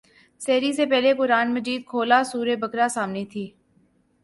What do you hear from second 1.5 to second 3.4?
مجید کھولا سورہ بقرہ سامنے